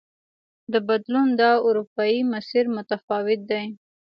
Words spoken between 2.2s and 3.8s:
مسیر متفاوت دی.